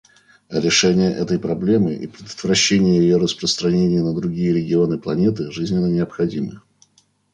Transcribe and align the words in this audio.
Решение 0.49 1.13
этой 1.13 1.37
проблемы 1.37 1.93
и 1.93 2.07
предотвращение 2.07 2.97
ее 3.01 3.17
распространения 3.17 4.01
на 4.01 4.15
другие 4.15 4.51
регионы 4.51 4.97
планеты 4.97 5.51
жизненно 5.51 5.85
необходимы. 5.85 6.59